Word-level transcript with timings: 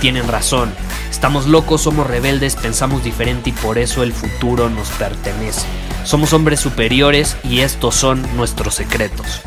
tienen 0.00 0.28
razón. 0.28 0.72
Estamos 1.10 1.46
locos, 1.46 1.82
somos 1.82 2.06
rebeldes, 2.06 2.56
pensamos 2.56 3.02
diferente 3.04 3.50
y 3.50 3.52
por 3.52 3.78
eso 3.78 4.02
el 4.02 4.12
futuro 4.12 4.70
nos 4.70 4.88
pertenece. 4.90 5.66
Somos 6.04 6.32
hombres 6.32 6.60
superiores 6.60 7.36
y 7.44 7.60
estos 7.60 7.94
son 7.94 8.24
nuestros 8.36 8.74
secretos. 8.74 9.42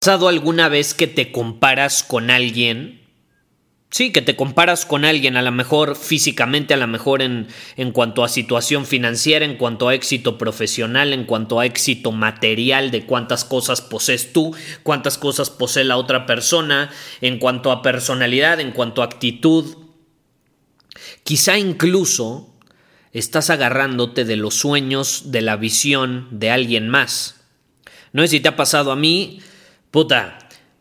¿Has 0.00 0.06
pasado 0.06 0.26
alguna 0.26 0.68
vez 0.68 0.94
que 0.94 1.06
te 1.06 1.30
comparas 1.30 2.02
con 2.02 2.30
alguien 2.30 3.01
Sí, 3.92 4.10
que 4.10 4.22
te 4.22 4.36
comparas 4.36 4.86
con 4.86 5.04
alguien, 5.04 5.36
a 5.36 5.42
lo 5.42 5.52
mejor 5.52 5.96
físicamente, 5.96 6.72
a 6.72 6.78
lo 6.78 6.86
mejor 6.86 7.20
en, 7.20 7.48
en, 7.76 7.92
cuanto 7.92 8.24
a 8.24 8.28
situación 8.30 8.86
financiera, 8.86 9.44
en 9.44 9.58
cuanto 9.58 9.86
a 9.86 9.94
éxito 9.94 10.38
profesional, 10.38 11.12
en 11.12 11.24
cuanto 11.24 11.60
a 11.60 11.66
éxito 11.66 12.10
material, 12.10 12.90
de 12.90 13.04
cuántas 13.04 13.44
cosas 13.44 13.82
posees 13.82 14.32
tú, 14.32 14.56
cuántas 14.82 15.18
cosas 15.18 15.50
posee 15.50 15.84
la 15.84 15.98
otra 15.98 16.24
persona, 16.24 16.90
en 17.20 17.38
cuanto 17.38 17.70
a 17.70 17.82
personalidad, 17.82 18.60
en 18.60 18.70
cuanto 18.70 19.02
a 19.02 19.04
actitud. 19.04 19.76
Quizá 21.22 21.58
incluso 21.58 22.56
estás 23.12 23.50
agarrándote 23.50 24.24
de 24.24 24.36
los 24.36 24.54
sueños, 24.54 25.32
de 25.32 25.42
la 25.42 25.56
visión 25.56 26.28
de 26.30 26.50
alguien 26.50 26.88
más. 26.88 27.42
No 28.14 28.22
sé 28.22 28.28
si 28.28 28.40
te 28.40 28.48
ha 28.48 28.56
pasado 28.56 28.90
a 28.90 28.96
mí, 28.96 29.42
puta, 29.90 30.38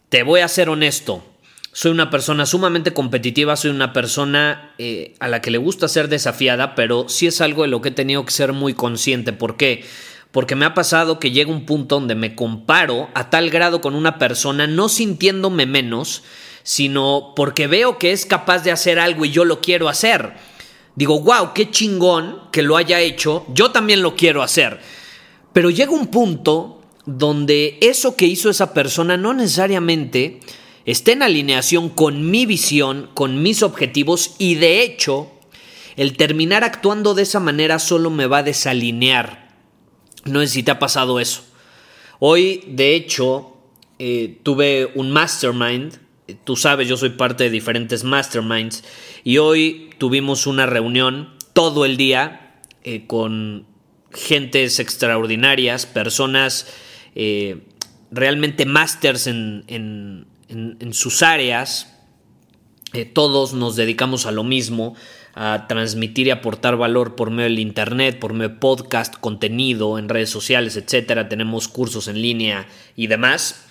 te 0.07 0.23
voy 0.23 0.39
a 0.39 0.47
ser 0.47 0.69
honesto 0.69 1.25
soy 1.73 1.91
una 1.91 2.09
persona 2.09 2.45
sumamente 2.45 2.93
competitiva, 2.93 3.55
soy 3.55 3.71
una 3.71 3.93
persona 3.93 4.73
eh, 4.77 5.15
a 5.19 5.27
la 5.29 5.41
que 5.41 5.51
le 5.51 5.57
gusta 5.57 5.87
ser 5.87 6.09
desafiada, 6.09 6.75
pero 6.75 7.07
sí 7.07 7.27
es 7.27 7.39
algo 7.39 7.61
de 7.61 7.69
lo 7.69 7.81
que 7.81 7.89
he 7.89 7.93
tenido 7.93 8.25
que 8.25 8.31
ser 8.31 8.51
muy 8.51 8.73
consciente. 8.73 9.31
¿Por 9.31 9.55
qué? 9.55 9.85
Porque 10.31 10.55
me 10.55 10.65
ha 10.65 10.73
pasado 10.73 11.19
que 11.19 11.31
llega 11.31 11.51
un 11.51 11.65
punto 11.65 11.95
donde 11.95 12.15
me 12.15 12.35
comparo 12.35 13.09
a 13.13 13.29
tal 13.29 13.49
grado 13.49 13.79
con 13.79 13.95
una 13.95 14.17
persona, 14.17 14.67
no 14.67 14.89
sintiéndome 14.89 15.65
menos, 15.65 16.23
sino 16.63 17.33
porque 17.35 17.67
veo 17.67 17.97
que 17.97 18.11
es 18.11 18.25
capaz 18.25 18.63
de 18.63 18.71
hacer 18.71 18.99
algo 18.99 19.23
y 19.23 19.31
yo 19.31 19.45
lo 19.45 19.61
quiero 19.61 19.87
hacer. 19.87 20.33
Digo, 20.95 21.21
wow, 21.21 21.53
qué 21.53 21.71
chingón 21.71 22.49
que 22.51 22.63
lo 22.63 22.75
haya 22.75 22.99
hecho, 22.99 23.45
yo 23.53 23.71
también 23.71 24.01
lo 24.01 24.15
quiero 24.15 24.41
hacer. 24.41 24.79
Pero 25.53 25.69
llega 25.69 25.91
un 25.91 26.07
punto 26.07 26.81
donde 27.05 27.77
eso 27.81 28.15
que 28.17 28.25
hizo 28.25 28.49
esa 28.49 28.73
persona 28.73 29.15
no 29.15 29.33
necesariamente 29.33 30.39
esté 30.85 31.13
en 31.13 31.23
alineación 31.23 31.89
con 31.89 32.29
mi 32.29 32.45
visión, 32.45 33.09
con 33.13 33.41
mis 33.41 33.63
objetivos 33.63 34.35
y 34.37 34.55
de 34.55 34.83
hecho, 34.83 35.31
el 35.95 36.17
terminar 36.17 36.63
actuando 36.63 37.13
de 37.13 37.23
esa 37.23 37.39
manera 37.39 37.79
solo 37.79 38.09
me 38.09 38.27
va 38.27 38.39
a 38.39 38.43
desalinear. 38.43 39.49
No 40.25 40.39
sé 40.41 40.47
si 40.47 40.63
te 40.63 40.71
ha 40.71 40.79
pasado 40.79 41.19
eso. 41.19 41.43
Hoy, 42.19 42.63
de 42.67 42.95
hecho, 42.95 43.57
eh, 43.99 44.39
tuve 44.43 44.91
un 44.95 45.11
mastermind. 45.11 45.99
Tú 46.43 46.55
sabes, 46.55 46.87
yo 46.87 46.97
soy 46.97 47.09
parte 47.09 47.45
de 47.45 47.49
diferentes 47.49 48.03
masterminds. 48.03 48.83
Y 49.23 49.37
hoy 49.37 49.89
tuvimos 49.97 50.47
una 50.47 50.65
reunión 50.65 51.33
todo 51.53 51.85
el 51.85 51.97
día 51.97 52.61
eh, 52.83 53.05
con 53.05 53.67
gentes 54.11 54.79
extraordinarias, 54.79 55.85
personas 55.85 56.67
eh, 57.15 57.67
realmente 58.11 58.65
masters 58.65 59.27
en, 59.27 59.63
en, 59.67 60.27
sus 60.91 61.23
áreas, 61.23 61.91
eh, 62.93 63.05
todos 63.05 63.53
nos 63.53 63.77
dedicamos 63.77 64.25
a 64.25 64.31
lo 64.31 64.43
mismo, 64.43 64.95
a 65.33 65.65
transmitir 65.69 66.27
y 66.27 66.31
aportar 66.31 66.75
valor 66.75 67.15
por 67.15 67.29
medio 67.29 67.43
del 67.43 67.59
Internet, 67.59 68.19
por 68.19 68.33
medio 68.33 68.49
de 68.49 68.55
podcast, 68.55 69.15
contenido 69.15 69.97
en 69.97 70.09
redes 70.09 70.29
sociales, 70.29 70.75
etcétera. 70.75 71.29
Tenemos 71.29 71.69
cursos 71.69 72.09
en 72.09 72.21
línea 72.21 72.67
y 72.97 73.07
demás. 73.07 73.65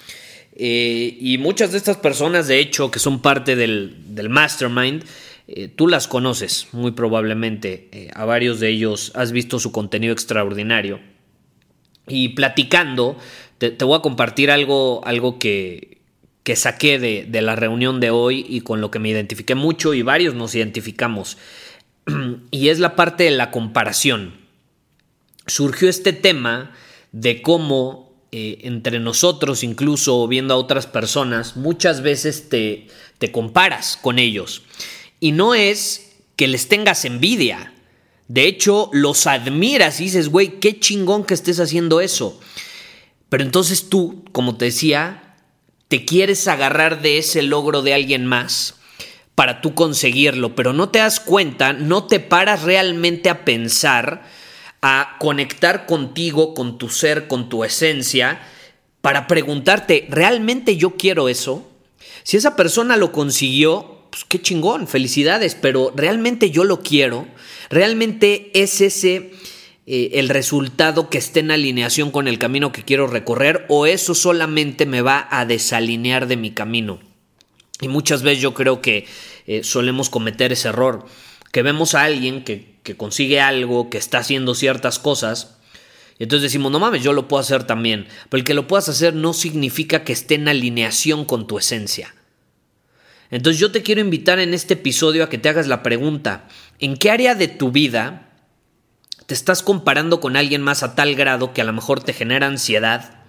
Eh, 0.56 1.18
y 1.20 1.36
muchas 1.36 1.72
de 1.72 1.78
estas 1.78 1.98
personas, 1.98 2.48
de 2.48 2.60
hecho, 2.60 2.91
que 2.91 2.98
son 2.98 3.20
parte 3.20 3.56
del, 3.56 3.98
mastermind, 4.30 5.04
eh, 5.48 5.68
tú 5.68 5.86
las 5.86 6.08
conoces 6.08 6.68
muy 6.72 6.92
probablemente. 6.92 8.10
a 8.14 8.24
varios 8.24 8.58
de 8.58 8.70
ellos 8.70 9.12
has 9.14 9.32
visto 9.32 9.58
su 9.58 9.70
contenido 9.70 10.14
extraordinario. 10.14 10.98
Y 12.08 12.30
platicando, 12.30 13.18
te, 13.58 13.70
te 13.70 13.84
voy 13.84 13.98
a 13.98 14.02
compartir 14.02 14.50
algo, 14.50 15.02
algo 15.04 15.38
que, 15.38 15.99
que 16.50 16.56
saqué 16.56 16.98
de, 16.98 17.42
la 17.42 17.54
reunión 17.54 18.00
de 18.00 18.10
hoy 18.10 18.44
y 18.48 18.62
con 18.62 18.80
lo 18.80 18.90
que 18.90 18.98
me 18.98 19.08
identifiqué 19.08 19.54
mucho 19.54 19.94
y 19.94 20.02
varios 20.02 20.34
nos 20.34 20.52
identificamos. 20.56 21.38
y 22.50 22.70
es 22.70 22.80
la 22.80 22.96
parte 22.96 23.22
de 23.22 23.30
la 23.30 23.52
comparación. 23.52 24.34
Surgió 25.46 25.88
este 25.88 26.12
tema 26.12 26.72
de 27.12 27.40
cómo 27.40 28.12
eh, 28.32 28.58
entre 28.62 28.98
nosotros, 28.98 29.62
incluso 29.62 30.26
viendo 30.26 30.52
a 30.52 30.56
otras 30.56 30.88
personas, 30.88 31.56
muchas 31.56 32.02
veces 32.02 32.48
te, 32.48 32.88
te 33.18 33.30
comparas 33.30 33.96
con 33.96 34.18
ellos. 34.18 34.64
Y 35.20 35.30
no 35.30 35.54
es 35.54 36.16
que 36.34 36.48
les 36.48 36.66
tengas 36.66 37.04
envidia. 37.04 37.72
De 38.26 38.48
hecho, 38.48 38.90
los 38.92 39.28
admiras 39.28 40.00
y 40.00 40.06
dices, 40.06 40.30
güey, 40.30 40.58
qué 40.58 40.80
chingón 40.80 41.22
que 41.22 41.34
estés 41.34 41.60
haciendo 41.60 42.00
eso. 42.00 42.40
Pero 43.28 43.44
entonces 43.44 43.88
tú, 43.88 44.24
como 44.32 44.56
te 44.56 44.64
decía, 44.64 45.29
te 45.90 46.04
quieres 46.04 46.46
agarrar 46.46 47.02
de 47.02 47.18
ese 47.18 47.42
logro 47.42 47.82
de 47.82 47.92
alguien 47.92 48.24
más 48.24 48.76
para 49.34 49.60
tú 49.60 49.74
conseguirlo, 49.74 50.54
pero 50.54 50.72
no 50.72 50.90
te 50.90 51.00
das 51.00 51.18
cuenta, 51.18 51.72
no 51.72 52.06
te 52.06 52.20
paras 52.20 52.62
realmente 52.62 53.28
a 53.28 53.44
pensar, 53.44 54.22
a 54.82 55.16
conectar 55.18 55.86
contigo, 55.86 56.54
con 56.54 56.78
tu 56.78 56.90
ser, 56.90 57.26
con 57.26 57.48
tu 57.48 57.64
esencia, 57.64 58.40
para 59.00 59.26
preguntarte, 59.26 60.06
¿realmente 60.08 60.76
yo 60.76 60.96
quiero 60.96 61.28
eso? 61.28 61.68
Si 62.22 62.36
esa 62.36 62.54
persona 62.54 62.96
lo 62.96 63.10
consiguió, 63.10 64.06
pues 64.10 64.24
qué 64.28 64.40
chingón, 64.40 64.86
felicidades, 64.86 65.56
pero 65.56 65.92
¿realmente 65.96 66.52
yo 66.52 66.62
lo 66.62 66.82
quiero? 66.82 67.26
¿Realmente 67.68 68.52
es 68.54 68.80
ese 68.80 69.32
eh, 69.92 70.20
el 70.20 70.28
resultado 70.28 71.10
que 71.10 71.18
esté 71.18 71.40
en 71.40 71.50
alineación 71.50 72.12
con 72.12 72.28
el 72.28 72.38
camino 72.38 72.70
que 72.70 72.84
quiero 72.84 73.08
recorrer 73.08 73.66
o 73.68 73.86
eso 73.86 74.14
solamente 74.14 74.86
me 74.86 75.02
va 75.02 75.26
a 75.32 75.44
desalinear 75.44 76.28
de 76.28 76.36
mi 76.36 76.52
camino. 76.52 77.00
Y 77.80 77.88
muchas 77.88 78.22
veces 78.22 78.40
yo 78.40 78.54
creo 78.54 78.80
que 78.82 79.08
eh, 79.48 79.64
solemos 79.64 80.08
cometer 80.08 80.52
ese 80.52 80.68
error, 80.68 81.06
que 81.50 81.62
vemos 81.62 81.96
a 81.96 82.04
alguien 82.04 82.44
que, 82.44 82.76
que 82.84 82.96
consigue 82.96 83.40
algo, 83.40 83.90
que 83.90 83.98
está 83.98 84.18
haciendo 84.18 84.54
ciertas 84.54 85.00
cosas, 85.00 85.56
y 86.20 86.22
entonces 86.22 86.44
decimos, 86.44 86.70
no 86.70 86.78
mames, 86.78 87.03
yo 87.03 87.12
lo 87.12 87.26
puedo 87.26 87.41
hacer 87.41 87.65
también. 87.65 88.06
Pero 88.28 88.38
el 88.38 88.44
que 88.44 88.54
lo 88.54 88.68
puedas 88.68 88.88
hacer 88.88 89.15
no 89.15 89.32
significa 89.32 90.04
que 90.04 90.12
esté 90.12 90.36
en 90.36 90.47
alineación 90.47 91.24
con 91.24 91.48
tu 91.48 91.59
esencia. 91.59 92.15
Entonces 93.32 93.59
yo 93.59 93.72
te 93.72 93.82
quiero 93.82 94.03
invitar 94.03 94.38
en 94.38 94.54
este 94.54 94.74
episodio 94.74 95.24
a 95.24 95.28
que 95.28 95.38
te 95.38 95.48
hagas 95.48 95.66
la 95.66 95.82
pregunta, 95.82 96.47
¿en 96.78 96.97
qué 96.97 97.10
área 97.10 97.34
de 97.34 97.48
tu 97.48 97.72
vida 97.72 98.29
te 99.30 99.34
estás 99.34 99.62
comparando 99.62 100.18
con 100.18 100.36
alguien 100.36 100.60
más 100.60 100.82
a 100.82 100.97
tal 100.97 101.15
grado 101.15 101.53
que 101.53 101.60
a 101.60 101.65
lo 101.65 101.72
mejor 101.72 102.03
te 102.03 102.12
genera 102.12 102.48
ansiedad, 102.48 103.22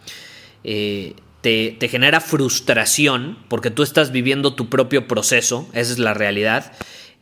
eh, 0.63 1.13
te, 1.41 1.77
genera 1.87 2.19
frustración, 2.19 3.37
porque 3.49 3.69
tú 3.69 3.83
estás 3.83 4.11
viviendo 4.11 4.55
tu 4.55 4.67
propio 4.67 5.07
proceso, 5.07 5.69
esa 5.73 5.93
es 5.93 5.99
la 5.99 6.15
realidad, 6.15 6.71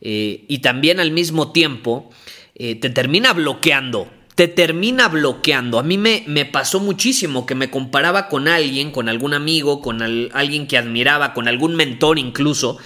eh, 0.00 0.46
y 0.48 0.60
también 0.60 0.98
al 0.98 1.10
mismo 1.10 1.52
tiempo 1.52 2.08
eh, 2.54 2.74
te 2.74 2.88
termina 2.88 3.34
bloqueando, 3.34 4.10
te 4.34 4.48
termina 4.48 5.08
bloqueando. 5.08 5.78
A 5.78 5.82
mí 5.82 5.98
me, 5.98 6.24
me, 6.26 6.46
pasó 6.46 6.80
muchísimo 6.80 7.44
que 7.44 7.54
me 7.54 7.68
comparaba 7.68 8.28
con 8.28 8.48
alguien, 8.48 8.92
con 8.92 9.10
algún 9.10 9.34
amigo, 9.34 9.82
con 9.82 10.00
alguien 10.32 10.66
que 10.66 10.78
admiraba, 10.78 11.34
con 11.34 11.48
algún 11.48 11.76
mentor 11.76 12.18
incluso, 12.18 12.78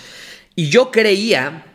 y 0.57 0.71
yo 0.71 0.91
creía 0.91 1.67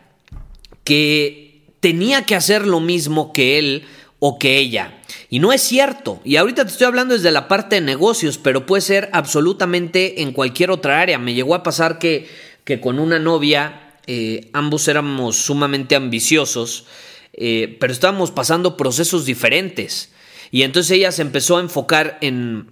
que 0.84 1.64
tenía 1.80 2.26
que 2.26 2.36
hacer 2.36 2.68
lo 2.68 2.82
mismo 2.82 3.32
que 3.32 3.60
él 3.60 3.86
o 4.20 4.38
que 4.38 4.58
ella. 4.58 5.00
Y 5.30 5.40
no 5.40 5.52
es 5.54 5.62
cierto. 5.62 6.20
Y 6.24 6.36
ahorita 6.36 6.66
te 6.66 6.72
estoy 6.72 6.88
hablando 6.88 7.14
desde 7.14 7.32
la 7.32 7.48
parte 7.48 7.76
de 7.76 7.82
negocios, 7.82 8.38
pero 8.38 8.66
puede 8.66 8.82
ser 8.82 9.10
absolutamente 9.14 10.22
en 10.22 10.34
cualquier 10.34 10.72
otra 10.72 11.02
área. 11.02 11.18
Me 11.18 11.34
llegó 11.34 11.56
a 11.56 11.64
pasar 11.64 12.00
que, 12.00 12.28
que 12.66 12.82
con 12.82 13.00
una 13.00 13.20
novia 13.20 13.96
eh, 14.08 14.50
ambos 14.54 14.88
éramos 14.88 15.38
sumamente 15.38 15.96
ambiciosos, 15.96 16.86
eh, 17.34 17.78
pero 17.80 17.94
estábamos 17.94 18.32
pasando 18.32 18.76
procesos 18.76 19.26
diferentes. 19.26 20.12
Y 20.52 20.64
entonces 20.64 20.92
ella 20.92 21.12
se 21.12 21.22
empezó 21.22 21.58
a 21.58 21.62
enfocar 21.62 22.18
en, 22.22 22.72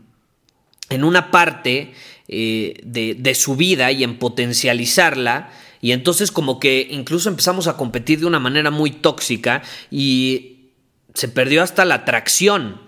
en 0.90 1.04
una 1.04 1.32
parte 1.32 1.94
eh, 2.28 2.74
de, 2.84 3.16
de 3.16 3.36
su 3.36 3.56
vida 3.56 3.92
y 3.92 4.04
en 4.04 4.18
potencializarla. 4.18 5.52
Y 5.80 5.92
entonces 5.92 6.32
como 6.32 6.60
que 6.60 6.88
incluso 6.90 7.30
empezamos 7.30 7.68
a 7.68 7.78
competir 7.78 8.20
de 8.20 8.26
una 8.26 8.40
manera 8.40 8.72
muy 8.72 8.90
tóxica 8.90 9.62
y 9.92 10.57
se 11.18 11.28
perdió 11.28 11.64
hasta 11.64 11.84
la 11.84 11.96
atracción. 11.96 12.80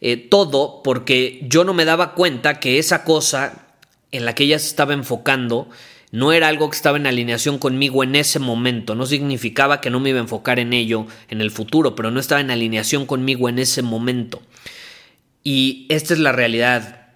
Eh, 0.00 0.16
todo 0.16 0.82
porque 0.82 1.40
yo 1.42 1.64
no 1.64 1.74
me 1.74 1.84
daba 1.84 2.14
cuenta 2.14 2.58
que 2.58 2.78
esa 2.78 3.04
cosa 3.04 3.66
en 4.10 4.24
la 4.24 4.34
que 4.34 4.44
ella 4.44 4.58
se 4.58 4.68
estaba 4.68 4.94
enfocando 4.94 5.68
no 6.10 6.32
era 6.32 6.48
algo 6.48 6.70
que 6.70 6.76
estaba 6.76 6.96
en 6.96 7.06
alineación 7.06 7.58
conmigo 7.58 8.02
en 8.02 8.14
ese 8.14 8.38
momento. 8.38 8.94
No 8.94 9.04
significaba 9.04 9.82
que 9.82 9.90
no 9.90 10.00
me 10.00 10.08
iba 10.10 10.18
a 10.18 10.22
enfocar 10.22 10.58
en 10.60 10.72
ello 10.72 11.06
en 11.28 11.42
el 11.42 11.50
futuro, 11.50 11.94
pero 11.94 12.10
no 12.10 12.20
estaba 12.20 12.40
en 12.40 12.50
alineación 12.50 13.04
conmigo 13.04 13.50
en 13.50 13.58
ese 13.58 13.82
momento. 13.82 14.40
Y 15.42 15.84
esta 15.90 16.14
es 16.14 16.20
la 16.20 16.32
realidad. 16.32 17.08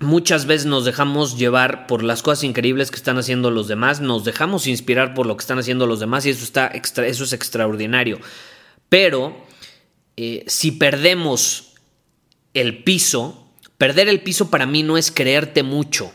Muchas 0.00 0.46
veces 0.46 0.66
nos 0.66 0.84
dejamos 0.84 1.38
llevar 1.38 1.86
por 1.86 2.02
las 2.02 2.22
cosas 2.22 2.42
increíbles 2.42 2.90
que 2.90 2.96
están 2.96 3.16
haciendo 3.16 3.52
los 3.52 3.68
demás, 3.68 4.00
nos 4.00 4.24
dejamos 4.24 4.66
inspirar 4.66 5.14
por 5.14 5.26
lo 5.26 5.36
que 5.36 5.42
están 5.42 5.60
haciendo 5.60 5.86
los 5.86 6.00
demás 6.00 6.26
y 6.26 6.30
eso, 6.30 6.42
está 6.42 6.66
eso 6.66 7.22
es 7.22 7.32
extraordinario. 7.32 8.18
Pero 8.88 9.53
eh, 10.16 10.44
si 10.46 10.72
perdemos 10.72 11.74
el 12.54 12.84
piso, 12.84 13.48
perder 13.78 14.08
el 14.08 14.20
piso 14.20 14.50
para 14.50 14.66
mí 14.66 14.82
no 14.82 14.96
es 14.96 15.10
creerte 15.10 15.62
mucho. 15.62 16.12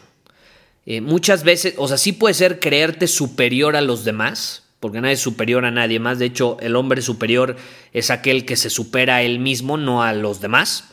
Eh, 0.85 1.01
muchas 1.01 1.43
veces, 1.43 1.75
o 1.77 1.87
sea, 1.87 1.97
sí 1.97 2.13
puede 2.13 2.33
ser 2.33 2.59
creerte 2.59 3.07
superior 3.07 3.75
a 3.75 3.81
los 3.81 4.05
demás, 4.05 4.63
porque 4.79 5.01
nadie 5.01 5.15
es 5.15 5.19
superior 5.19 5.65
a 5.65 5.71
nadie 5.71 5.99
más. 5.99 6.17
De 6.19 6.25
hecho, 6.25 6.57
el 6.61 6.75
hombre 6.75 7.01
superior 7.01 7.57
es 7.93 8.09
aquel 8.09 8.45
que 8.45 8.55
se 8.55 8.69
supera 8.69 9.17
a 9.17 9.21
él 9.21 9.39
mismo, 9.39 9.77
no 9.77 10.01
a 10.01 10.13
los 10.13 10.39
demás. 10.41 10.85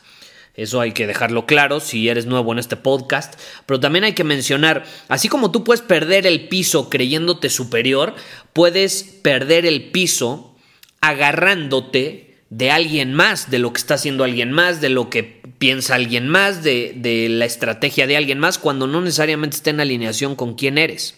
Eso 0.55 0.81
hay 0.81 0.93
que 0.93 1.07
dejarlo 1.07 1.47
claro 1.47 1.81
si 1.81 2.09
eres 2.09 2.27
nuevo 2.27 2.53
en 2.53 2.59
este 2.59 2.77
podcast. 2.77 3.39
Pero 3.67 3.79
también 3.79 4.05
hay 4.05 4.15
que 4.15 4.25
mencionar, 4.25 4.85
así 5.09 5.29
como 5.29 5.53
tú 5.53 5.63
puedes 5.65 5.83
perder 5.83 6.27
el 6.27 6.49
piso 6.49 6.91
creyéndote 6.91 7.51
superior, 7.51 8.15
puedes 8.53 9.03
perder 9.03 9.67
el 9.67 9.91
piso 9.91 10.57
agarrándote 11.01 12.26
de 12.51 12.71
alguien 12.71 13.13
más, 13.13 13.51
de 13.51 13.59
lo 13.59 13.73
que 13.73 13.79
está 13.79 13.95
haciendo 13.95 14.25
alguien 14.25 14.53
más, 14.53 14.81
de 14.81 14.89
lo 14.89 15.11
que 15.11 15.23
piensa 15.59 15.95
alguien 15.97 16.29
más, 16.29 16.63
de, 16.63 16.93
de, 16.97 17.29
la 17.29 17.45
estrategia 17.45 18.07
de 18.07 18.17
alguien 18.17 18.39
más, 18.39 18.59
cuando 18.59 18.87
no 18.87 19.01
necesariamente 19.01 19.57
está 19.57 19.71
en 19.71 19.81
alineación 19.81 20.37
con 20.37 20.55
quién 20.55 20.79
eres. 20.79 21.17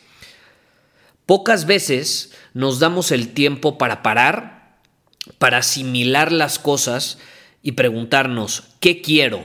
Pocas 1.26 1.66
veces 1.66 2.32
nos 2.54 2.78
damos 2.78 3.12
el 3.12 3.34
tiempo 3.34 3.76
para 3.76 4.02
parar, 4.02 4.78
para 5.38 5.58
asimilar 5.58 6.32
las 6.32 6.58
cosas 6.58 7.18
y 7.62 7.72
preguntarnos, 7.72 8.64
¿qué 8.80 9.02
quiero? 9.02 9.44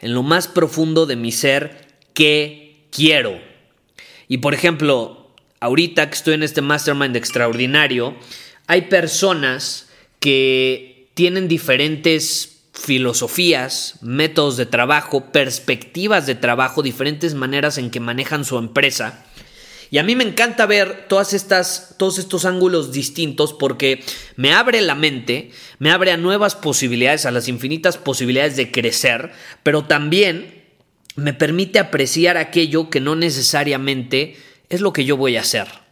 En 0.00 0.14
lo 0.14 0.22
más 0.22 0.48
profundo 0.48 1.04
de 1.04 1.16
mi 1.16 1.32
ser, 1.32 1.88
¿qué 2.14 2.86
quiero? 2.90 3.38
Y 4.28 4.38
por 4.38 4.54
ejemplo, 4.54 5.34
ahorita 5.60 6.08
que 6.08 6.14
estoy 6.14 6.34
en 6.34 6.42
este 6.42 6.62
mastermind 6.62 7.16
extraordinario, 7.16 8.16
hay 8.66 8.82
personas 8.82 9.87
que 10.20 11.10
tienen 11.14 11.48
diferentes 11.48 12.58
filosofías, 12.72 13.96
métodos 14.02 14.56
de 14.56 14.66
trabajo, 14.66 15.32
perspectivas 15.32 16.26
de 16.26 16.34
trabajo, 16.34 16.82
diferentes 16.82 17.34
maneras 17.34 17.78
en 17.78 17.90
que 17.90 18.00
manejan 18.00 18.44
su 18.44 18.56
empresa. 18.56 19.24
Y 19.90 19.98
a 19.98 20.02
mí 20.02 20.14
me 20.14 20.24
encanta 20.24 20.66
ver 20.66 21.06
todas 21.08 21.32
estas, 21.32 21.94
todos 21.98 22.18
estos 22.18 22.44
ángulos 22.44 22.92
distintos 22.92 23.54
porque 23.54 24.04
me 24.36 24.52
abre 24.52 24.80
la 24.82 24.94
mente, 24.94 25.50
me 25.78 25.90
abre 25.90 26.12
a 26.12 26.18
nuevas 26.18 26.54
posibilidades, 26.54 27.24
a 27.26 27.30
las 27.30 27.48
infinitas 27.48 27.96
posibilidades 27.96 28.56
de 28.56 28.70
crecer, 28.70 29.32
pero 29.62 29.84
también 29.84 30.62
me 31.16 31.32
permite 31.32 31.78
apreciar 31.78 32.36
aquello 32.36 32.90
que 32.90 33.00
no 33.00 33.16
necesariamente 33.16 34.36
es 34.68 34.82
lo 34.82 34.92
que 34.92 35.04
yo 35.04 35.16
voy 35.16 35.36
a 35.36 35.40
hacer 35.40 35.87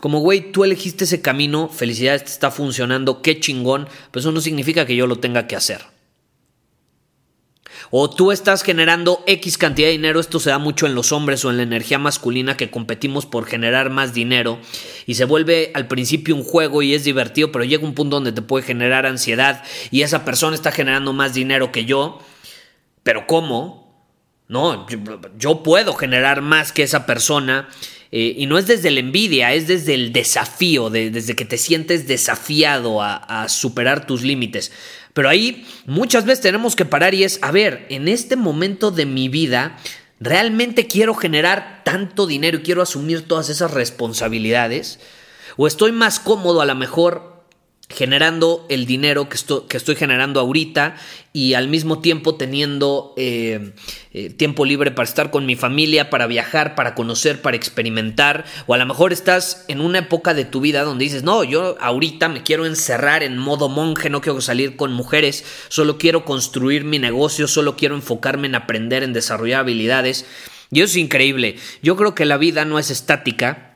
como, 0.00 0.20
güey, 0.20 0.52
tú 0.52 0.64
elegiste 0.64 1.04
ese 1.04 1.20
camino, 1.20 1.68
felicidades, 1.68 2.24
te 2.24 2.30
está 2.30 2.50
funcionando, 2.50 3.22
qué 3.22 3.40
chingón, 3.40 3.88
pero 4.10 4.20
eso 4.20 4.32
no 4.32 4.40
significa 4.40 4.86
que 4.86 4.96
yo 4.96 5.06
lo 5.06 5.16
tenga 5.16 5.46
que 5.46 5.56
hacer. 5.56 5.80
O 7.90 8.08
tú 8.08 8.30
estás 8.30 8.62
generando 8.62 9.24
X 9.26 9.58
cantidad 9.58 9.88
de 9.88 9.92
dinero, 9.92 10.20
esto 10.20 10.38
se 10.38 10.50
da 10.50 10.58
mucho 10.58 10.86
en 10.86 10.94
los 10.94 11.10
hombres 11.10 11.44
o 11.44 11.50
en 11.50 11.56
la 11.56 11.64
energía 11.64 11.98
masculina 11.98 12.56
que 12.56 12.70
competimos 12.70 13.26
por 13.26 13.46
generar 13.46 13.90
más 13.90 14.14
dinero 14.14 14.60
y 15.06 15.14
se 15.14 15.24
vuelve 15.24 15.72
al 15.74 15.88
principio 15.88 16.36
un 16.36 16.44
juego 16.44 16.82
y 16.82 16.94
es 16.94 17.02
divertido, 17.02 17.50
pero 17.50 17.64
llega 17.64 17.84
un 17.84 17.94
punto 17.94 18.16
donde 18.16 18.32
te 18.32 18.42
puede 18.42 18.64
generar 18.64 19.06
ansiedad 19.06 19.64
y 19.90 20.02
esa 20.02 20.24
persona 20.24 20.54
está 20.54 20.70
generando 20.70 21.12
más 21.12 21.34
dinero 21.34 21.72
que 21.72 21.84
yo, 21.84 22.20
pero 23.02 23.26
¿cómo? 23.26 23.80
No, 24.46 24.86
yo, 25.38 25.62
puedo 25.62 25.94
generar 25.94 26.42
más 26.42 26.72
que 26.72 26.82
esa 26.82 27.06
persona 27.06 27.68
eh, 28.12 28.34
y 28.36 28.46
no 28.46 28.58
es 28.58 28.66
desde 28.66 28.90
la 28.90 29.00
envidia, 29.00 29.54
es 29.54 29.68
desde 29.68 29.94
el 29.94 30.12
desafío, 30.12 30.90
desde 30.90 31.36
que 31.36 31.44
te 31.44 31.58
sientes 31.58 32.08
desafiado 32.08 33.02
a, 33.02 33.16
a 33.16 33.48
superar 33.48 34.06
tus 34.06 34.22
límites. 34.22 34.72
Pero 35.12 35.28
ahí 35.28 35.66
muchas 35.86 36.24
veces 36.24 36.40
tenemos 36.40 36.76
que 36.76 36.84
parar 36.84 37.14
y 37.14 37.24
es, 37.24 37.38
a 37.42 37.50
ver, 37.50 37.86
en 37.88 38.08
este 38.08 38.36
momento 38.36 38.90
de 38.90 39.06
mi 39.06 39.28
vida, 39.28 39.76
¿realmente 40.18 40.86
quiero 40.86 41.14
generar 41.14 41.82
tanto 41.84 42.26
dinero 42.26 42.58
y 42.58 42.62
quiero 42.62 42.82
asumir 42.82 43.26
todas 43.26 43.48
esas 43.48 43.70
responsabilidades? 43.70 44.98
¿O 45.56 45.66
estoy 45.66 45.92
más 45.92 46.20
cómodo 46.20 46.60
a 46.60 46.66
lo 46.66 46.74
mejor 46.74 47.39
generando 47.90 48.66
el 48.68 48.86
dinero 48.86 49.28
que 49.28 49.34
estoy, 49.34 49.62
que 49.68 49.76
estoy, 49.76 49.96
generando 49.96 50.38
ahorita 50.38 50.94
y 51.32 51.54
al 51.54 51.68
mismo 51.68 52.00
tiempo 52.00 52.36
teniendo 52.36 53.14
eh, 53.16 53.72
eh, 54.12 54.30
tiempo 54.30 54.64
libre 54.64 54.92
para 54.92 55.08
estar 55.08 55.30
con 55.30 55.44
mi 55.44 55.56
familia, 55.56 56.08
para 56.08 56.28
viajar, 56.28 56.76
para 56.76 56.94
conocer, 56.94 57.42
para 57.42 57.56
experimentar. 57.56 58.44
O 58.66 58.74
a 58.74 58.78
lo 58.78 58.86
mejor 58.86 59.12
estás 59.12 59.64
en 59.66 59.80
una 59.80 59.98
época 59.98 60.34
de 60.34 60.44
tu 60.44 60.60
vida 60.60 60.82
donde 60.82 61.04
dices, 61.04 61.24
no, 61.24 61.42
yo 61.42 61.76
ahorita 61.80 62.28
me 62.28 62.42
quiero 62.44 62.64
encerrar 62.64 63.24
en 63.24 63.36
modo 63.36 63.68
monje, 63.68 64.08
no 64.08 64.20
quiero 64.20 64.40
salir 64.40 64.76
con 64.76 64.92
mujeres, 64.92 65.44
solo 65.68 65.98
quiero 65.98 66.24
construir 66.24 66.84
mi 66.84 67.00
negocio, 67.00 67.48
solo 67.48 67.76
quiero 67.76 67.96
enfocarme 67.96 68.46
en 68.46 68.54
aprender, 68.54 69.02
en 69.02 69.12
desarrollar 69.12 69.60
habilidades. 69.60 70.26
Y 70.70 70.80
eso 70.80 70.92
es 70.92 70.96
increíble. 70.96 71.56
Yo 71.82 71.96
creo 71.96 72.14
que 72.14 72.24
la 72.24 72.36
vida 72.36 72.64
no 72.64 72.78
es 72.78 72.90
estática 72.90 73.69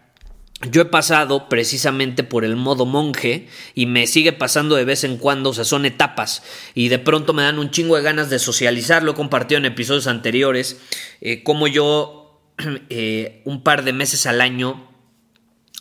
yo 0.70 0.82
he 0.82 0.87
pasado 0.87 1.49
precisamente 1.49 2.23
por 2.25 2.44
el 2.44 2.56
modo 2.56 2.87
monje 2.87 3.49
y 3.75 3.87
me 3.87 4.06
sigue 4.06 4.32
pasando 4.32 4.76
de 4.76 4.84
vez 4.84 5.04
en 5.04 5.18
cuando, 5.18 5.50
o 5.50 5.54
sea, 5.54 5.64
son 5.64 5.84
etapas. 5.84 6.42
Y 6.75 6.88
de 6.88 6.99
pronto 6.99 7.32
me 7.32 7.42
dan 7.42 7.58
un 7.58 7.70
chingo 7.70 7.96
de 7.96 8.02
ganas 8.02 8.30
de 8.30 8.38
socializar, 8.38 9.02
lo 9.02 9.12
he 9.12 9.14
compartido 9.14 9.58
en 9.58 9.66
episodios 9.66 10.06
anteriores, 10.06 10.78
eh, 11.20 11.42
como 11.42 11.66
yo 11.66 12.40
eh, 12.88 13.42
un 13.44 13.62
par 13.62 13.84
de 13.84 13.92
meses 13.92 14.26
al 14.26 14.40
año, 14.40 14.88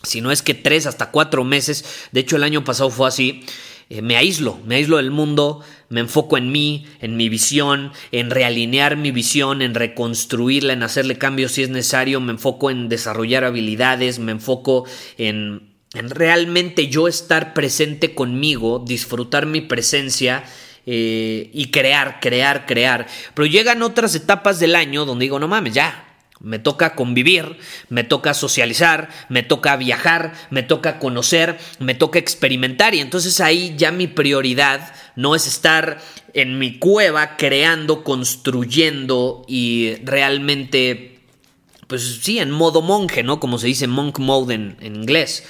si 0.02 0.20
no 0.20 0.30
es 0.30 0.42
que 0.42 0.54
tres 0.54 0.86
hasta 0.86 1.10
cuatro 1.10 1.44
meses, 1.44 2.08
de 2.12 2.20
hecho 2.20 2.36
el 2.36 2.44
año 2.44 2.64
pasado 2.64 2.90
fue 2.90 3.08
así, 3.08 3.44
eh, 3.90 4.02
me 4.02 4.16
aíslo, 4.16 4.58
me 4.66 4.76
aíslo 4.76 4.96
del 4.96 5.10
mundo, 5.10 5.60
me 5.88 6.00
enfoco 6.00 6.36
en 6.36 6.50
mí, 6.50 6.86
en 7.00 7.16
mi 7.16 7.28
visión, 7.28 7.92
en 8.12 8.30
realinear 8.30 8.96
mi 8.96 9.10
visión, 9.10 9.62
en 9.62 9.74
reconstruirla, 9.74 10.72
en 10.72 10.82
hacerle 10.82 11.18
cambios 11.18 11.52
si 11.52 11.62
es 11.62 11.68
necesario, 11.68 12.20
me 12.20 12.32
enfoco 12.32 12.70
en 12.70 12.88
desarrollar 12.88 13.44
habilidades, 13.44 14.18
me 14.18 14.32
enfoco 14.32 14.86
en, 15.18 15.74
en 15.94 16.10
realmente 16.10 16.88
yo 16.88 17.08
estar 17.08 17.54
presente 17.54 18.14
conmigo, 18.14 18.82
disfrutar 18.86 19.46
mi 19.46 19.60
presencia. 19.60 20.44
Eh, 20.86 21.48
y 21.54 21.70
crear, 21.70 22.20
crear, 22.20 22.66
crear. 22.66 23.06
Pero 23.32 23.46
llegan 23.46 23.82
otras 23.82 24.14
etapas 24.14 24.60
del 24.60 24.76
año 24.76 25.06
donde 25.06 25.24
digo, 25.24 25.38
no 25.38 25.48
mames, 25.48 25.72
ya, 25.72 26.13
me 26.40 26.58
toca 26.58 26.94
convivir, 26.94 27.56
me 27.88 28.04
toca 28.04 28.34
socializar, 28.34 29.08
me 29.28 29.42
toca 29.42 29.76
viajar, 29.76 30.34
me 30.50 30.62
toca 30.62 30.98
conocer, 30.98 31.58
me 31.78 31.94
toca 31.94 32.18
experimentar 32.18 32.94
y 32.94 33.00
entonces 33.00 33.40
ahí 33.40 33.74
ya 33.76 33.90
mi 33.92 34.06
prioridad 34.06 34.92
no 35.16 35.34
es 35.34 35.46
estar 35.46 35.98
en 36.32 36.58
mi 36.58 36.78
cueva 36.78 37.36
creando, 37.36 38.04
construyendo 38.04 39.44
y 39.46 39.94
realmente, 40.04 41.20
pues 41.86 42.18
sí, 42.22 42.38
en 42.38 42.50
modo 42.50 42.82
monje, 42.82 43.22
¿no? 43.22 43.40
Como 43.40 43.58
se 43.58 43.68
dice 43.68 43.86
monk 43.86 44.18
mode 44.18 44.54
en, 44.54 44.76
inglés. 44.82 45.44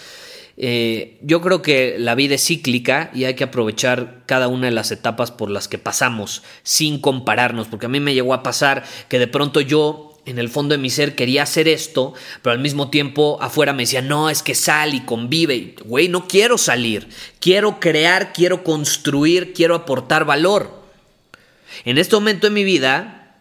Eh, 0.56 1.18
yo 1.22 1.40
creo 1.40 1.62
que 1.62 1.96
la 1.98 2.14
vida 2.14 2.36
es 2.36 2.44
cíclica 2.44 3.10
y 3.12 3.24
hay 3.24 3.34
que 3.34 3.42
aprovechar 3.42 4.22
cada 4.26 4.46
una 4.46 4.66
de 4.66 4.72
las 4.72 4.92
etapas 4.92 5.32
por 5.32 5.50
las 5.50 5.66
que 5.66 5.78
pasamos 5.78 6.44
sin 6.62 7.00
compararnos, 7.00 7.66
porque 7.66 7.86
a 7.86 7.88
mí 7.88 7.98
me 7.98 8.14
llegó 8.14 8.34
a 8.34 8.44
pasar 8.44 8.84
que 9.08 9.18
de 9.18 9.26
pronto 9.26 9.60
yo 9.60 10.13
en 10.26 10.38
el 10.38 10.48
fondo 10.48 10.74
de 10.74 10.78
mi 10.78 10.90
ser 10.90 11.14
quería 11.14 11.42
hacer 11.42 11.68
esto, 11.68 12.14
pero 12.42 12.52
al 12.52 12.60
mismo 12.60 12.90
tiempo 12.90 13.38
afuera 13.40 13.72
me 13.72 13.82
decía, 13.82 14.02
no, 14.02 14.30
es 14.30 14.42
que 14.42 14.54
sal 14.54 14.94
y 14.94 15.00
convive. 15.00 15.74
Güey, 15.84 16.08
no 16.08 16.26
quiero 16.26 16.58
salir. 16.58 17.08
Quiero 17.40 17.80
crear, 17.80 18.32
quiero 18.32 18.64
construir, 18.64 19.52
quiero 19.52 19.74
aportar 19.74 20.24
valor. 20.24 20.82
En 21.84 21.98
este 21.98 22.16
momento 22.16 22.46
de 22.46 22.52
mi 22.52 22.64
vida 22.64 23.38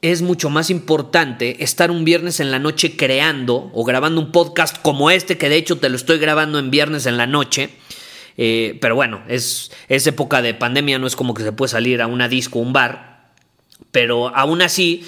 es 0.00 0.22
mucho 0.22 0.48
más 0.48 0.70
importante 0.70 1.62
estar 1.64 1.90
un 1.90 2.04
viernes 2.04 2.38
en 2.40 2.50
la 2.50 2.58
noche 2.58 2.96
creando 2.96 3.70
o 3.74 3.84
grabando 3.84 4.20
un 4.20 4.30
podcast 4.30 4.80
como 4.80 5.10
este, 5.10 5.38
que 5.38 5.48
de 5.48 5.56
hecho 5.56 5.78
te 5.78 5.88
lo 5.88 5.96
estoy 5.96 6.18
grabando 6.18 6.58
en 6.58 6.70
viernes 6.70 7.06
en 7.06 7.16
la 7.16 7.26
noche. 7.26 7.70
Eh, 8.36 8.78
pero 8.80 8.94
bueno, 8.94 9.22
es, 9.28 9.72
es 9.88 10.06
época 10.06 10.40
de 10.40 10.54
pandemia, 10.54 11.00
no 11.00 11.08
es 11.08 11.16
como 11.16 11.34
que 11.34 11.42
se 11.42 11.50
puede 11.50 11.70
salir 11.70 12.00
a 12.00 12.06
una 12.06 12.28
disco 12.28 12.60
o 12.60 12.62
un 12.62 12.72
bar. 12.72 13.32
Pero 13.90 14.28
aún 14.28 14.62
así, 14.62 15.04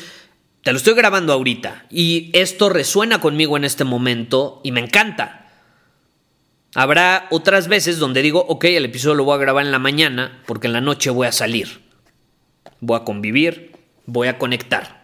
te 0.62 0.72
lo 0.72 0.76
estoy 0.76 0.94
grabando 0.94 1.32
ahorita 1.32 1.86
y 1.90 2.30
esto 2.34 2.68
resuena 2.68 3.20
conmigo 3.20 3.56
en 3.56 3.64
este 3.64 3.84
momento 3.84 4.60
y 4.62 4.72
me 4.72 4.80
encanta. 4.80 5.48
Habrá 6.74 7.26
otras 7.30 7.66
veces 7.66 7.98
donde 7.98 8.22
digo, 8.22 8.44
ok, 8.46 8.64
el 8.66 8.84
episodio 8.84 9.14
lo 9.14 9.24
voy 9.24 9.36
a 9.36 9.40
grabar 9.40 9.64
en 9.64 9.72
la 9.72 9.78
mañana 9.78 10.42
porque 10.46 10.66
en 10.66 10.74
la 10.74 10.80
noche 10.80 11.10
voy 11.10 11.26
a 11.26 11.32
salir. 11.32 11.80
Voy 12.80 12.96
a 12.96 13.04
convivir, 13.04 13.72
voy 14.06 14.28
a 14.28 14.38
conectar. 14.38 15.00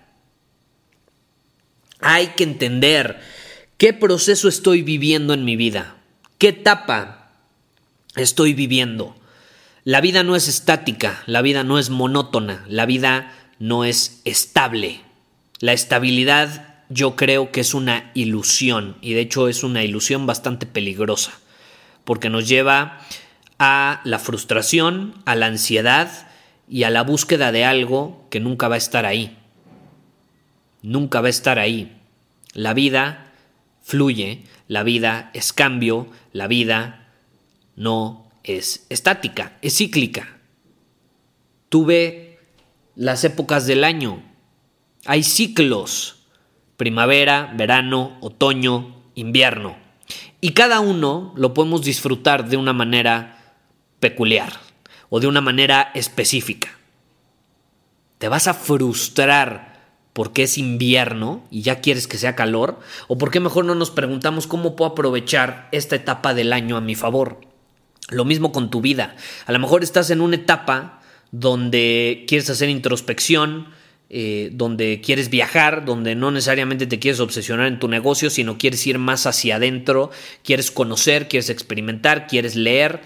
Hay 2.01 2.29
que 2.29 2.45
entender 2.45 3.19
qué 3.79 3.93
proceso 3.93 4.49
estoy 4.49 4.83
viviendo 4.83 5.33
en 5.33 5.45
mi 5.45 5.57
vida, 5.57 5.97
qué 6.39 6.49
etapa 6.49 7.31
estoy 8.15 8.53
viviendo. 8.53 9.17
La 9.85 10.01
vida 10.01 10.23
no 10.23 10.37
es 10.37 10.49
estática, 10.49 11.23
la 11.27 11.43
vida 11.43 11.65
no 11.65 11.79
es 11.79 11.91
monótona, 11.91 12.65
la 12.69 12.87
vida 12.87 13.33
no 13.59 13.85
es 13.85 14.21
estable. 14.25 15.06
La 15.61 15.73
estabilidad 15.73 16.85
yo 16.89 17.17
creo 17.17 17.51
que 17.51 17.61
es 17.61 17.75
una 17.75 18.11
ilusión 18.15 18.97
y 19.01 19.15
de 19.15 19.21
hecho 19.21 19.49
es 19.49 19.63
una 19.65 19.83
ilusión 19.83 20.27
bastante 20.27 20.67
peligrosa 20.67 21.33
porque 22.05 22.31
nos 22.31 22.49
lleva 22.49 23.01
a 23.59 24.01
la 24.05 24.19
frustración, 24.19 25.15
a 25.25 25.35
la 25.35 25.47
ansiedad 25.47 26.29
y 26.69 26.85
a 26.85 26.91
la 26.91 27.03
búsqueda 27.03 27.53
de 27.53 27.65
algo 27.65 28.27
que 28.31 28.39
nunca 28.39 28.69
va 28.69 28.77
a 28.77 28.79
estar 28.79 29.07
ahí. 29.07 29.37
Nunca 30.83 31.21
va 31.21 31.27
a 31.27 31.31
estar 31.31 31.59
ahí. 31.59 31.97
La 32.53 32.75
vida 32.75 33.33
fluye, 33.83 34.45
la 34.69 34.83
vida 34.83 35.31
es 35.35 35.53
cambio, 35.53 36.07
la 36.33 36.47
vida 36.47 37.09
no 37.75 38.31
es 38.45 38.87
estática, 38.89 39.57
es 39.63 39.77
cíclica. 39.77 40.39
Tuve 41.69 42.39
las 42.95 43.25
épocas 43.25 43.67
del 43.67 43.85
año, 43.85 44.23
hay 45.05 45.23
ciclos, 45.23 46.27
primavera, 46.77 47.53
verano, 47.57 48.17
otoño, 48.21 49.03
invierno. 49.15 49.77
Y 50.41 50.51
cada 50.51 50.81
uno 50.81 51.33
lo 51.37 51.55
podemos 51.55 51.83
disfrutar 51.83 52.49
de 52.49 52.57
una 52.57 52.73
manera 52.73 53.55
peculiar 54.01 54.53
o 55.09 55.21
de 55.21 55.27
una 55.27 55.41
manera 55.41 55.91
específica. 55.95 56.69
¿Te 58.19 58.29
vas 58.29 58.47
a 58.47 58.55
frustrar 58.55 59.77
porque 60.13 60.45
es 60.45 60.57
invierno 60.57 61.45
y 61.51 61.63
ya 61.63 61.81
quieres 61.81 62.07
que 62.07 62.19
sea 62.19 62.35
calor? 62.35 62.81
¿O 63.09 63.19
por 63.19 63.31
qué 63.31 63.41
mejor 63.41 63.65
no 63.65 63.75
nos 63.75 63.91
preguntamos 63.91 64.47
cómo 64.47 64.77
puedo 64.77 64.93
aprovechar 64.93 65.69
esta 65.73 65.97
etapa 65.97 66.33
del 66.33 66.53
año 66.53 66.77
a 66.77 66.81
mi 66.81 66.95
favor? 66.95 67.41
Lo 68.09 68.25
mismo 68.25 68.53
con 68.53 68.71
tu 68.71 68.81
vida. 68.81 69.17
A 69.47 69.53
lo 69.53 69.59
mejor 69.59 69.83
estás 69.83 70.11
en 70.11 70.21
una 70.21 70.37
etapa 70.37 71.01
donde 71.33 72.25
quieres 72.29 72.49
hacer 72.49 72.69
introspección, 72.69 73.69
eh, 74.09 74.51
donde 74.53 75.01
quieres 75.01 75.31
viajar, 75.31 75.85
donde 75.85 76.15
no 76.15 76.31
necesariamente 76.31 76.87
te 76.87 77.01
quieres 77.01 77.19
obsesionar 77.19 77.67
en 77.67 77.81
tu 77.81 77.89
negocio, 77.89 78.31
sino 78.31 78.57
quieres 78.57 78.87
ir 78.87 78.99
más 78.99 79.27
hacia 79.27 79.57
adentro, 79.57 80.13
quieres 80.45 80.71
conocer, 80.71 81.27
quieres 81.27 81.51
experimentar, 81.51 82.29
quieres 82.29 82.55
leer, 82.55 83.01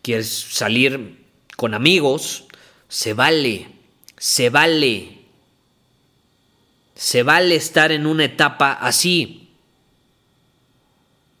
quieres 0.00 0.28
salir 0.28 1.26
con 1.56 1.74
amigos, 1.74 2.46
se 2.88 3.12
vale, 3.12 3.68
se 4.16 4.48
vale, 4.48 5.18
se 6.94 7.22
vale 7.22 7.54
estar 7.54 7.92
en 7.92 8.06
una 8.06 8.24
etapa 8.24 8.72
así. 8.72 9.50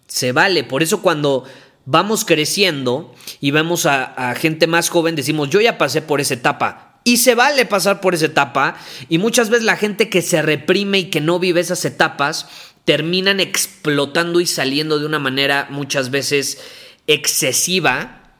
Se 0.08 0.32
vale, 0.32 0.62
por 0.62 0.82
eso 0.82 1.00
cuando 1.00 1.44
vamos 1.86 2.26
creciendo 2.26 3.14
y 3.40 3.50
vemos 3.50 3.86
a, 3.86 4.04
a 4.30 4.34
gente 4.34 4.66
más 4.66 4.90
joven, 4.90 5.16
decimos, 5.16 5.48
yo 5.48 5.62
ya 5.62 5.78
pasé 5.78 6.02
por 6.02 6.20
esa 6.20 6.34
etapa, 6.34 6.85
y 7.06 7.18
se 7.18 7.36
vale 7.36 7.64
pasar 7.66 8.00
por 8.00 8.16
esa 8.16 8.26
etapa. 8.26 8.76
Y 9.08 9.18
muchas 9.18 9.48
veces 9.48 9.64
la 9.64 9.76
gente 9.76 10.10
que 10.10 10.22
se 10.22 10.42
reprime 10.42 10.98
y 10.98 11.04
que 11.04 11.20
no 11.20 11.38
vive 11.38 11.60
esas 11.60 11.84
etapas 11.84 12.48
terminan 12.84 13.38
explotando 13.38 14.40
y 14.40 14.46
saliendo 14.46 14.98
de 14.98 15.06
una 15.06 15.20
manera 15.20 15.68
muchas 15.70 16.10
veces 16.10 16.60
excesiva. 17.06 18.34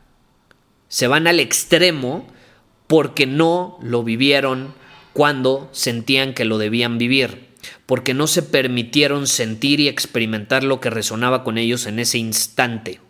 Se 0.89 1.07
van 1.07 1.29
al 1.29 1.39
extremo 1.39 2.27
porque 2.89 3.25
no 3.25 3.79
lo 3.83 4.03
vivieron 4.03 4.75
cuando 5.13 5.69
sentían 5.71 6.35
que 6.35 6.45
lo 6.45 6.59
debían 6.59 6.99
vivir. 6.99 7.47
Porque 7.87 8.15
no 8.15 8.27
se 8.27 8.43
permitieron 8.43 9.29
sentir 9.29 9.79
y 9.79 9.87
experimentar 9.87 10.65
lo 10.65 10.81
que 10.81 10.91
resonaba 10.91 11.45
con 11.45 11.57
ellos 11.57 11.87
en 11.87 12.01
ese 12.01 12.19
instante. 12.19 13.01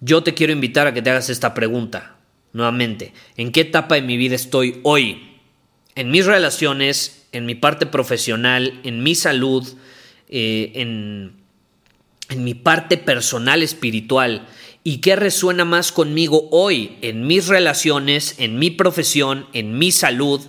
Yo 0.00 0.22
te 0.22 0.32
quiero 0.32 0.54
invitar 0.54 0.86
a 0.86 0.94
que 0.94 1.02
te 1.02 1.10
hagas 1.10 1.28
esta 1.28 1.52
pregunta 1.52 2.15
nuevamente, 2.56 3.12
¿en 3.36 3.52
qué 3.52 3.60
etapa 3.60 3.96
de 3.96 4.02
mi 4.02 4.16
vida 4.16 4.34
estoy 4.34 4.80
hoy? 4.82 5.36
En 5.94 6.10
mis 6.10 6.24
relaciones, 6.24 7.26
en 7.32 7.44
mi 7.44 7.54
parte 7.54 7.84
profesional, 7.84 8.80
en 8.82 9.02
mi 9.02 9.14
salud, 9.14 9.66
eh, 10.30 10.72
en, 10.74 11.36
en 12.30 12.44
mi 12.44 12.54
parte 12.54 12.96
personal 12.96 13.62
espiritual. 13.62 14.48
¿Y 14.84 14.98
qué 14.98 15.16
resuena 15.16 15.66
más 15.66 15.92
conmigo 15.92 16.48
hoy? 16.50 16.96
En 17.02 17.26
mis 17.26 17.48
relaciones, 17.48 18.36
en 18.38 18.58
mi 18.58 18.70
profesión, 18.70 19.46
en 19.52 19.76
mi 19.78 19.92
salud 19.92 20.40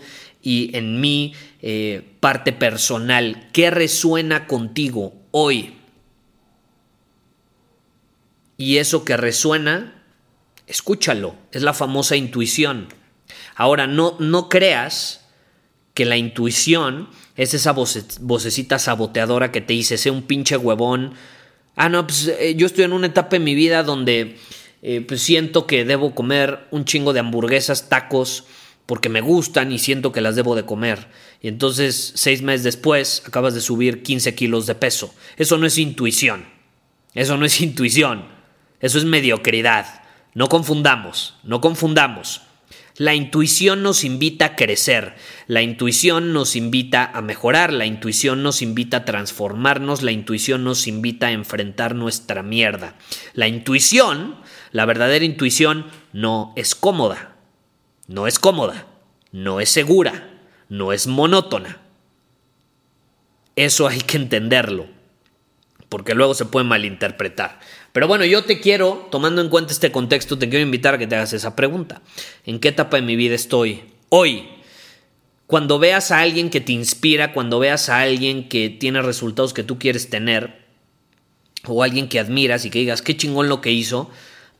y 0.41 0.75
en 0.77 1.01
mi 1.01 1.33
eh, 1.61 2.03
parte 2.21 2.53
personal. 2.53 3.49
¿Qué 3.51 3.69
resuena 3.69 4.47
contigo 4.47 5.13
hoy? 5.31 5.73
Y 8.57 8.77
eso 8.77 9.03
que 9.03 9.17
resuena 9.17 9.96
escúchalo, 10.67 11.35
es 11.51 11.63
la 11.63 11.73
famosa 11.73 12.15
intuición. 12.15 12.87
Ahora, 13.55 13.87
no, 13.87 14.15
no 14.19 14.49
creas 14.49 15.25
que 15.93 16.05
la 16.05 16.17
intuición 16.17 17.09
es 17.35 17.53
esa 17.55 17.71
vocecita 17.71 18.77
saboteadora 18.77 19.51
que 19.51 19.61
te 19.61 19.73
dice, 19.73 19.97
sé 19.97 20.11
un 20.11 20.23
pinche 20.23 20.55
huevón. 20.55 21.13
Ah, 21.75 21.89
no, 21.89 22.05
pues 22.05 22.27
eh, 22.27 22.55
yo 22.55 22.67
estoy 22.67 22.83
en 22.83 22.93
una 22.93 23.07
etapa 23.07 23.37
en 23.37 23.43
mi 23.43 23.55
vida 23.55 23.81
donde 23.81 24.37
eh, 24.83 25.01
pues, 25.01 25.21
siento 25.21 25.65
que 25.65 25.85
debo 25.85 26.13
comer 26.13 26.67
un 26.71 26.85
chingo 26.85 27.13
de 27.13 27.21
hamburguesas, 27.21 27.89
tacos, 27.89 28.43
porque 28.85 29.09
me 29.09 29.21
gustan 29.21 29.71
y 29.71 29.79
siento 29.79 30.11
que 30.11 30.21
las 30.21 30.35
debo 30.35 30.55
de 30.55 30.65
comer. 30.65 31.07
Y 31.41 31.47
entonces, 31.47 32.13
seis 32.15 32.41
meses 32.41 32.63
después, 32.63 33.23
acabas 33.25 33.53
de 33.53 33.61
subir 33.61 34.03
15 34.03 34.35
kilos 34.35 34.65
de 34.65 34.75
peso. 34.75 35.13
Eso 35.35 35.57
no 35.57 35.65
es 35.65 35.77
intuición. 35.77 36.45
Eso 37.13 37.37
no 37.37 37.45
es 37.45 37.59
intuición. 37.61 38.25
Eso 38.79 38.97
es 38.97 39.05
mediocridad. 39.05 40.03
No 40.33 40.49
confundamos, 40.49 41.35
no 41.43 41.61
confundamos. 41.61 42.41
La 42.97 43.13
intuición 43.13 43.83
nos 43.83 44.03
invita 44.03 44.45
a 44.45 44.55
crecer, 44.55 45.15
la 45.45 45.61
intuición 45.61 46.33
nos 46.33 46.55
invita 46.55 47.05
a 47.13 47.21
mejorar, 47.21 47.71
la 47.71 47.85
intuición 47.85 48.41
nos 48.41 48.63
invita 48.63 48.97
a 48.97 49.05
transformarnos, 49.05 50.01
la 50.01 50.11
intuición 50.11 50.63
nos 50.63 50.87
invita 50.87 51.27
a 51.27 51.31
enfrentar 51.31 51.93
nuestra 51.93 52.41
mierda. 52.41 52.95
La 53.33 53.47
intuición, 53.47 54.37
la 54.71 54.85
verdadera 54.85 55.25
intuición, 55.25 55.85
no 56.11 56.53
es 56.55 56.73
cómoda, 56.73 57.35
no 58.07 58.25
es 58.25 58.39
cómoda, 58.39 58.87
no 59.31 59.59
es 59.59 59.69
segura, 59.69 60.31
no 60.67 60.91
es 60.91 61.05
monótona. 61.05 61.77
Eso 63.55 63.87
hay 63.87 64.01
que 64.01 64.17
entenderlo, 64.17 64.87
porque 65.87 66.15
luego 66.15 66.33
se 66.33 66.45
puede 66.45 66.65
malinterpretar. 66.65 67.59
Pero 67.97 68.07
bueno, 68.07 68.25
yo 68.25 68.43
te 68.43 68.59
quiero, 68.59 69.07
tomando 69.09 69.41
en 69.41 69.49
cuenta 69.49 69.73
este 69.73 69.91
contexto, 69.91 70.37
te 70.37 70.47
quiero 70.49 70.63
invitar 70.63 70.93
a 70.93 70.97
que 70.99 71.07
te 71.07 71.15
hagas 71.15 71.33
esa 71.33 71.55
pregunta. 71.55 72.03
¿En 72.45 72.59
qué 72.59 72.67
etapa 72.67 72.97
de 72.97 73.01
mi 73.01 73.15
vida 73.15 73.33
estoy 73.33 73.85
hoy? 74.09 74.47
Cuando 75.47 75.79
veas 75.79 76.11
a 76.11 76.19
alguien 76.19 76.51
que 76.51 76.61
te 76.61 76.73
inspira, 76.73 77.33
cuando 77.33 77.57
veas 77.57 77.89
a 77.89 78.01
alguien 78.01 78.49
que 78.49 78.69
tiene 78.69 79.01
resultados 79.01 79.51
que 79.51 79.63
tú 79.63 79.79
quieres 79.79 80.11
tener, 80.11 80.61
o 81.65 81.81
alguien 81.81 82.07
que 82.07 82.19
admiras 82.19 82.65
y 82.65 82.69
que 82.69 82.77
digas, 82.77 83.01
qué 83.01 83.17
chingón 83.17 83.49
lo 83.49 83.61
que 83.61 83.71
hizo, 83.71 84.11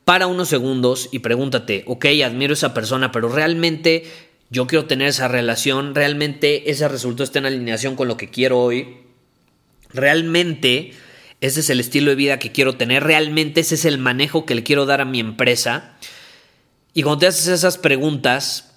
para 0.03 0.25
unos 0.25 0.49
segundos 0.49 1.07
y 1.11 1.19
pregúntate, 1.19 1.83
ok, 1.85 2.07
admiro 2.25 2.53
a 2.53 2.55
esa 2.55 2.73
persona, 2.73 3.11
pero 3.11 3.29
realmente 3.29 4.05
yo 4.49 4.65
quiero 4.65 4.85
tener 4.85 5.09
esa 5.09 5.27
relación, 5.27 5.93
realmente 5.93 6.71
ese 6.71 6.87
resultado 6.87 7.25
está 7.25 7.37
en 7.37 7.45
alineación 7.45 7.95
con 7.95 8.07
lo 8.07 8.17
que 8.17 8.31
quiero 8.31 8.59
hoy, 8.59 8.97
realmente 9.93 10.93
ese 11.41 11.59
es 11.59 11.69
el 11.69 11.79
estilo 11.79 12.09
de 12.09 12.15
vida 12.15 12.39
que 12.39 12.51
quiero 12.51 12.77
tener, 12.77 13.03
realmente 13.03 13.61
ese 13.61 13.75
es 13.75 13.85
el 13.85 13.97
manejo 13.97 14.45
que 14.45 14.55
le 14.55 14.63
quiero 14.63 14.85
dar 14.85 15.01
a 15.01 15.05
mi 15.05 15.19
empresa. 15.19 15.97
Y 16.93 17.03
cuando 17.03 17.19
te 17.19 17.27
haces 17.27 17.47
esas 17.47 17.77
preguntas, 17.77 18.75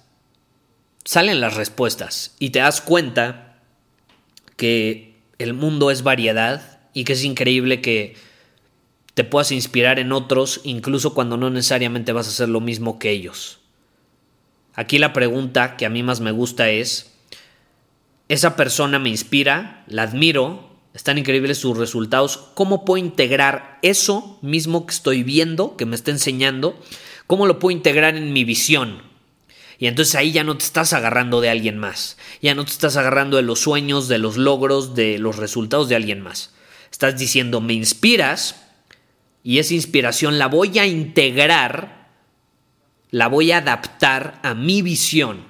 salen 1.03 1.41
las 1.41 1.55
respuestas 1.55 2.35
y 2.39 2.51
te 2.51 2.59
das 2.59 2.81
cuenta 2.81 3.57
que 4.57 5.15
el 5.39 5.53
mundo 5.53 5.89
es 5.89 6.03
variedad 6.03 6.79
y 6.93 7.03
que 7.03 7.13
es 7.13 7.23
increíble 7.23 7.81
que 7.81 8.15
te 9.15 9.23
puedas 9.23 9.51
inspirar 9.51 9.99
en 9.99 10.11
otros 10.11 10.61
incluso 10.63 11.13
cuando 11.13 11.37
no 11.37 11.49
necesariamente 11.49 12.13
vas 12.13 12.27
a 12.27 12.29
hacer 12.29 12.49
lo 12.49 12.59
mismo 12.61 12.99
que 12.99 13.09
ellos. 13.09 13.59
Aquí 14.73 14.99
la 14.99 15.13
pregunta 15.13 15.75
que 15.77 15.85
a 15.85 15.89
mí 15.89 16.03
más 16.03 16.21
me 16.21 16.31
gusta 16.31 16.69
es, 16.69 17.11
esa 18.29 18.55
persona 18.55 18.99
me 18.99 19.09
inspira, 19.09 19.83
la 19.87 20.03
admiro, 20.03 20.70
están 20.93 21.17
increíbles 21.17 21.57
sus 21.57 21.77
resultados, 21.77 22.49
¿cómo 22.53 22.83
puedo 22.83 23.03
integrar 23.03 23.79
eso 23.81 24.37
mismo 24.41 24.85
que 24.85 24.93
estoy 24.93 25.23
viendo, 25.23 25.77
que 25.77 25.85
me 25.85 25.95
está 25.95 26.11
enseñando, 26.11 26.77
cómo 27.27 27.47
lo 27.47 27.59
puedo 27.59 27.75
integrar 27.75 28.15
en 28.15 28.33
mi 28.33 28.43
visión? 28.43 29.03
Y 29.79 29.87
entonces 29.87 30.15
ahí 30.15 30.31
ya 30.31 30.43
no 30.43 30.57
te 30.57 30.65
estás 30.65 30.93
agarrando 30.93 31.41
de 31.41 31.49
alguien 31.49 31.77
más, 31.77 32.17
ya 32.41 32.53
no 32.53 32.65
te 32.65 32.71
estás 32.71 32.97
agarrando 32.97 33.37
de 33.37 33.43
los 33.43 33.61
sueños, 33.61 34.07
de 34.07 34.17
los 34.19 34.37
logros, 34.37 34.93
de 34.93 35.17
los 35.17 35.37
resultados 35.37 35.89
de 35.89 35.95
alguien 35.95 36.21
más. 36.21 36.53
Estás 36.91 37.17
diciendo, 37.17 37.61
me 37.61 37.73
inspiras 37.73 38.61
y 39.43 39.59
esa 39.59 39.73
inspiración 39.73 40.37
la 40.37 40.47
voy 40.47 40.77
a 40.77 40.85
integrar, 40.85 42.09
la 43.09 43.27
voy 43.27 43.53
a 43.53 43.57
adaptar 43.57 44.39
a 44.43 44.53
mi 44.53 44.81
visión. 44.81 45.45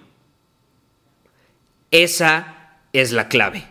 Esa 1.90 2.78
es 2.94 3.12
la 3.12 3.28
clave. 3.28 3.71